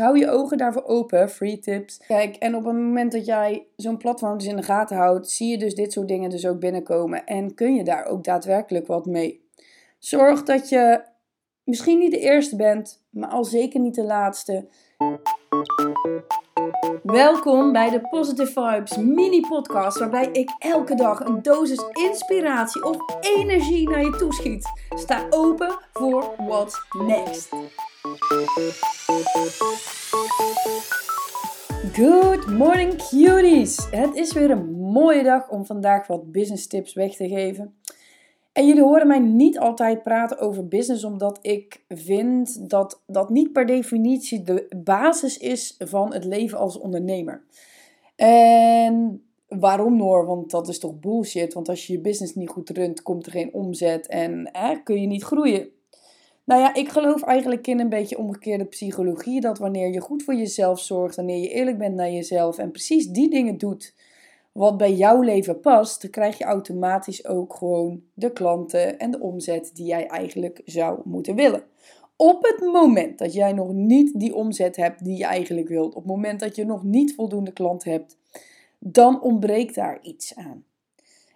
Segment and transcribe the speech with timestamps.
[0.00, 2.00] Hou je ogen daarvoor open, free tips.
[2.06, 5.50] Kijk, en op het moment dat jij zo'n platform dus in de gaten houdt, zie
[5.50, 7.26] je dus dit soort dingen dus ook binnenkomen.
[7.26, 9.48] En kun je daar ook daadwerkelijk wat mee.
[9.98, 11.02] Zorg dat je
[11.64, 14.68] misschien niet de eerste bent, maar al zeker niet de laatste.
[17.02, 22.96] Welkom bij de Positive Vibes mini podcast, waarbij ik elke dag een dosis inspiratie of
[23.20, 24.66] energie naar je toeschiet.
[24.88, 27.48] Sta open voor what's next.
[31.92, 33.90] Good morning cuties!
[33.90, 37.74] Het is weer een mooie dag om vandaag wat business tips weg te geven.
[38.52, 43.52] En jullie horen mij niet altijd praten over business, omdat ik vind dat dat niet
[43.52, 47.44] per definitie de basis is van het leven als ondernemer.
[48.16, 50.26] En waarom Noor?
[50.26, 51.54] Want dat is toch bullshit?
[51.54, 54.50] Want als je je business niet goed runt, komt er geen omzet en
[54.84, 55.68] kun je niet groeien.
[56.44, 59.40] Nou ja, ik geloof eigenlijk in een beetje omgekeerde psychologie.
[59.40, 63.06] Dat wanneer je goed voor jezelf zorgt, wanneer je eerlijk bent naar jezelf en precies
[63.06, 63.94] die dingen doet
[64.54, 69.20] wat bij jouw leven past, dan krijg je automatisch ook gewoon de klanten en de
[69.20, 71.64] omzet die jij eigenlijk zou moeten willen.
[72.16, 76.02] Op het moment dat jij nog niet die omzet hebt die je eigenlijk wilt, op
[76.02, 78.18] het moment dat je nog niet voldoende klanten hebt,
[78.78, 80.64] dan ontbreekt daar iets aan.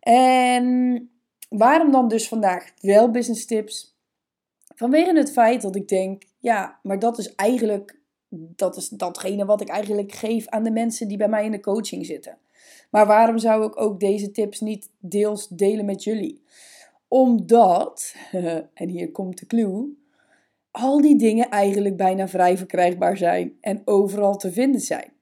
[0.00, 1.10] En
[1.48, 3.93] waarom dan dus vandaag wel business tips?
[4.74, 9.60] Vanwege het feit dat ik denk, ja, maar dat is eigenlijk, dat is datgene wat
[9.60, 12.38] ik eigenlijk geef aan de mensen die bij mij in de coaching zitten.
[12.90, 16.42] Maar waarom zou ik ook deze tips niet deels delen met jullie?
[17.08, 18.14] Omdat,
[18.74, 20.02] en hier komt de clue,
[20.70, 25.12] al die dingen eigenlijk bijna vrij verkrijgbaar zijn en overal te vinden zijn.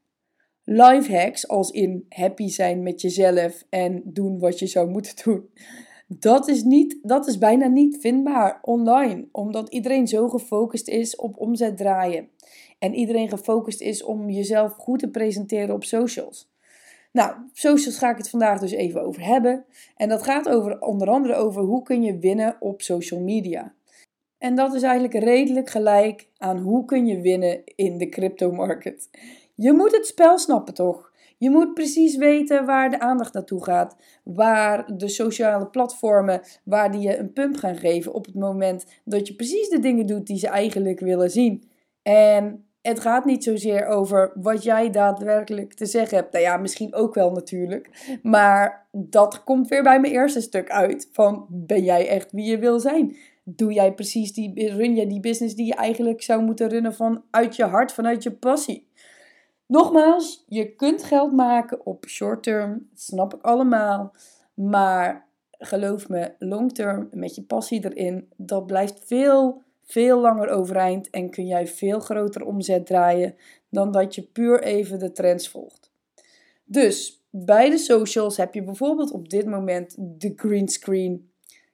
[0.63, 5.49] Life hacks als in happy zijn met jezelf en doen wat je zou moeten doen
[6.19, 11.37] dat is, niet, dat is bijna niet vindbaar online, omdat iedereen zo gefocust is op
[11.37, 12.29] omzet draaien.
[12.79, 16.51] En iedereen gefocust is om jezelf goed te presenteren op socials.
[17.11, 19.65] Nou, socials ga ik het vandaag dus even over hebben.
[19.95, 23.73] En dat gaat over, onder andere over hoe kun je winnen op social media.
[24.37, 29.09] En dat is eigenlijk redelijk gelijk aan hoe kun je winnen in de crypto market.
[29.55, 31.12] Je moet het spel snappen toch?
[31.43, 33.95] Je moet precies weten waar de aandacht naartoe gaat.
[34.23, 39.27] Waar de sociale platformen, waar die je een pump gaan geven op het moment dat
[39.27, 41.63] je precies de dingen doet die ze eigenlijk willen zien.
[42.01, 46.31] En het gaat niet zozeer over wat jij daadwerkelijk te zeggen hebt.
[46.31, 48.17] Nou ja, misschien ook wel natuurlijk.
[48.21, 51.09] Maar dat komt weer bij mijn eerste stuk uit.
[51.11, 53.15] Van ben jij echt wie je wil zijn?
[53.43, 57.55] Doe jij precies die, run je die business die je eigenlijk zou moeten runnen vanuit
[57.55, 58.87] je hart, vanuit je passie?
[59.67, 64.13] Nogmaals, je kunt geld maken op short term, dat snap ik allemaal.
[64.53, 71.09] Maar geloof me, long term, met je passie erin, dat blijft veel, veel langer overeind.
[71.09, 73.35] En kun jij veel groter omzet draaien
[73.69, 75.91] dan dat je puur even de trends volgt.
[76.65, 81.31] Dus bij de socials heb je bijvoorbeeld op dit moment de green screen.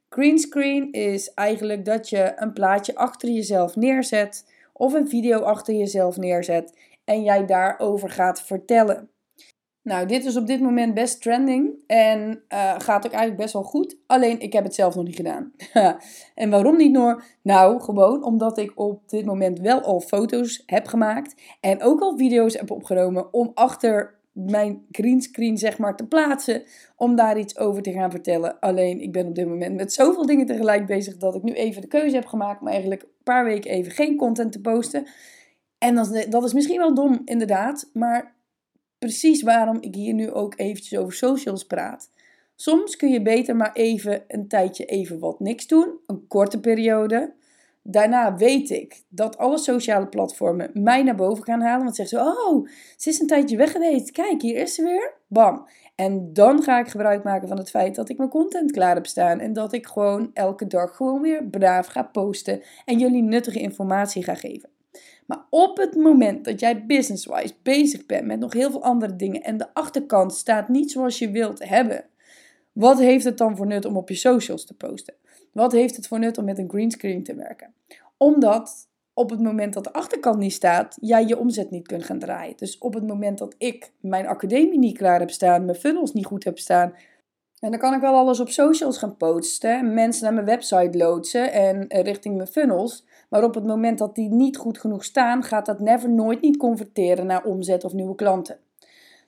[0.10, 5.74] Green screen is eigenlijk dat je een plaatje achter jezelf neerzet of een video achter
[5.74, 6.78] jezelf neerzet
[7.10, 9.10] en jij daarover gaat vertellen.
[9.82, 13.64] Nou, dit is op dit moment best trending en uh, gaat ook eigenlijk best wel
[13.64, 13.98] goed.
[14.08, 15.52] Alleen ik heb het zelf nog niet gedaan.
[16.36, 17.24] en waarom niet, Noor?
[17.42, 22.18] Nou, gewoon omdat ik op dit moment wel al foto's heb gemaakt en ook al
[22.18, 26.64] video's heb opgenomen om achter mijn greenscreen zeg maar te plaatsen
[26.96, 28.60] om daar iets over te gaan vertellen.
[28.60, 31.82] Alleen ik ben op dit moment met zoveel dingen tegelijk bezig dat ik nu even
[31.82, 35.08] de keuze heb gemaakt om eigenlijk een paar weken even geen content te posten.
[35.80, 38.36] En dat, dat is misschien wel dom, inderdaad, maar
[38.98, 42.10] precies waarom ik hier nu ook eventjes over socials praat.
[42.56, 47.34] Soms kun je beter maar even een tijdje even wat niks doen, een korte periode.
[47.82, 51.84] Daarna weet ik dat alle sociale platformen mij naar boven gaan halen.
[51.84, 52.68] Want zeggen ze, oh,
[52.98, 54.12] ze is een tijdje weg geweest.
[54.12, 55.14] Kijk, hier is ze weer.
[55.28, 55.68] Bam.
[55.96, 59.06] En dan ga ik gebruik maken van het feit dat ik mijn content klaar heb
[59.06, 59.40] staan.
[59.40, 62.62] En dat ik gewoon elke dag gewoon weer braaf ga posten.
[62.86, 64.70] En jullie nuttige informatie ga geven.
[65.30, 69.44] Maar op het moment dat jij business-wise bezig bent met nog heel veel andere dingen
[69.44, 72.06] en de achterkant staat niet zoals je wilt hebben,
[72.72, 75.14] wat heeft het dan voor nut om op je socials te posten?
[75.54, 77.74] Wat heeft het voor nut om met een greenscreen te werken?
[78.18, 82.20] Omdat op het moment dat de achterkant niet staat, jij je omzet niet kunt gaan
[82.20, 82.58] draaien.
[82.58, 86.26] Dus op het moment dat ik mijn academie niet klaar heb staan, mijn funnels niet
[86.26, 86.94] goed heb staan,
[87.60, 91.52] en dan kan ik wel alles op socials gaan posten, mensen naar mijn website loodsen
[91.52, 93.06] en eh, richting mijn funnels.
[93.30, 96.58] Maar op het moment dat die niet goed genoeg staan, gaat dat never nooit niet
[96.58, 98.60] converteren naar omzet of nieuwe klanten.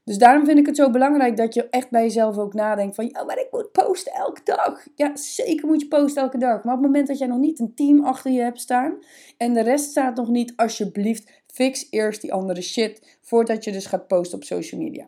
[0.03, 3.09] Dus daarom vind ik het zo belangrijk dat je echt bij jezelf ook nadenkt van,
[3.11, 4.85] ja, maar ik moet posten elke dag.
[4.95, 6.63] Ja, zeker moet je posten elke dag.
[6.63, 8.97] Maar op het moment dat jij nog niet een team achter je hebt staan
[9.37, 13.85] en de rest staat nog niet, alsjeblieft, fix eerst die andere shit voordat je dus
[13.85, 15.07] gaat posten op social media.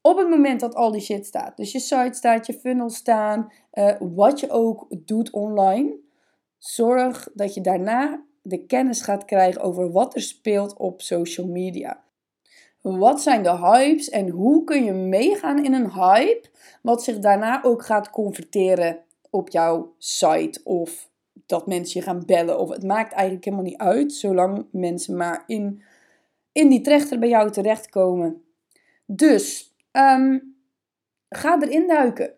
[0.00, 3.52] Op het moment dat al die shit staat, dus je site staat, je funnel staan,
[3.72, 5.94] uh, wat je ook doet online,
[6.66, 12.04] zorg dat je daarna de kennis gaat krijgen over wat er speelt op social media.
[12.80, 16.48] Wat zijn de hypes en hoe kun je meegaan in een hype,
[16.82, 18.98] wat zich daarna ook gaat converteren
[19.30, 21.10] op jouw site of
[21.46, 22.58] dat mensen je gaan bellen.
[22.58, 25.82] Of het maakt eigenlijk helemaal niet uit, zolang mensen maar in,
[26.52, 28.44] in die trechter bij jou terechtkomen.
[29.06, 30.56] Dus um,
[31.28, 32.34] ga erin duiken.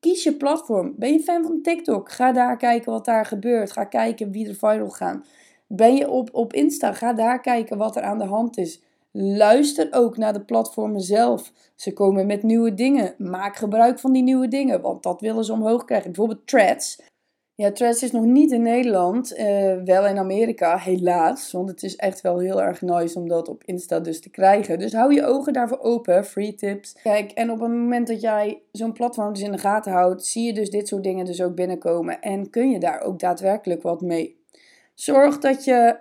[0.00, 0.94] Kies je platform.
[0.96, 2.10] Ben je fan van TikTok?
[2.10, 3.72] Ga daar kijken wat daar gebeurt.
[3.72, 5.24] Ga kijken wie er viral gaan.
[5.66, 6.92] Ben je op, op Insta?
[6.92, 8.82] Ga daar kijken wat er aan de hand is.
[9.12, 11.52] Luister ook naar de platformen zelf.
[11.74, 13.14] Ze komen met nieuwe dingen.
[13.18, 16.12] Maak gebruik van die nieuwe dingen, want dat willen ze omhoog krijgen.
[16.12, 17.02] Bijvoorbeeld threads.
[17.60, 21.52] Ja, Threads is nog niet in Nederland, uh, wel in Amerika, helaas.
[21.52, 24.78] Want het is echt wel heel erg nice om dat op Insta dus te krijgen.
[24.78, 26.96] Dus hou je ogen daarvoor open, free tips.
[27.02, 30.46] Kijk, en op het moment dat jij zo'n platform dus in de gaten houdt, zie
[30.46, 32.20] je dus dit soort dingen dus ook binnenkomen.
[32.20, 34.40] En kun je daar ook daadwerkelijk wat mee.
[34.94, 35.96] Zorg dat je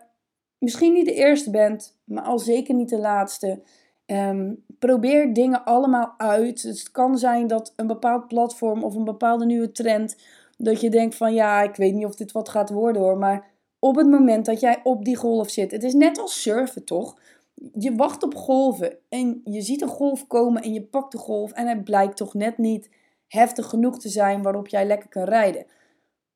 [0.58, 3.62] misschien niet de eerste bent, maar al zeker niet de laatste.
[4.06, 6.62] Um, probeer dingen allemaal uit.
[6.62, 10.16] het kan zijn dat een bepaald platform of een bepaalde nieuwe trend
[10.62, 13.18] dat je denkt van ja, ik weet niet of dit wat gaat worden hoor.
[13.18, 13.48] Maar
[13.80, 15.72] op het moment dat jij op die golf zit.
[15.72, 17.20] Het is net als surfen toch?
[17.74, 21.52] Je wacht op golven en je ziet een golf komen en je pakt de golf.
[21.52, 22.90] En het blijkt toch net niet
[23.28, 25.66] heftig genoeg te zijn waarop jij lekker kan rijden.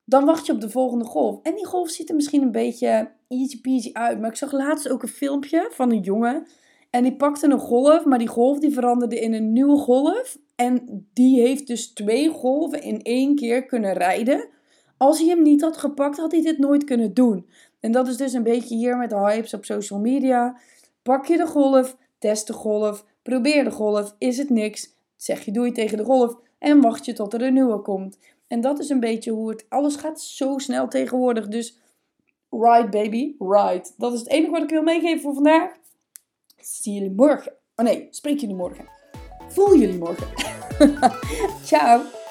[0.06, 1.40] Dan wacht je op de volgende golf.
[1.42, 4.20] En die golf ziet er misschien een beetje easy peasy uit.
[4.20, 6.48] Maar ik zag laatst ook een filmpje van een jongen.
[6.90, 10.38] En die pakte een golf, maar die golf die veranderde in een nieuwe golf.
[10.64, 14.48] En die heeft dus twee golven in één keer kunnen rijden.
[14.98, 17.50] Als hij hem niet had gepakt, had hij dit nooit kunnen doen.
[17.80, 20.58] En dat is dus een beetje hier met de hypes op social media.
[21.02, 24.16] Pak je de golf, test de golf, probeer de golf.
[24.18, 24.96] Is het niks?
[25.16, 28.18] Zeg je doei tegen de golf en wacht je tot er een nieuwe komt.
[28.48, 29.66] En dat is een beetje hoe het.
[29.70, 31.48] Alles gaat zo snel tegenwoordig.
[31.48, 31.78] Dus
[32.50, 33.90] ride, baby, ride.
[33.98, 35.72] Dat is het enige wat ik wil meegeven voor vandaag.
[36.58, 37.54] Zie jullie morgen.
[37.76, 39.03] Oh nee, spreek jullie morgen.
[39.54, 40.28] Voel jullie morgen.
[41.66, 42.23] Ciao.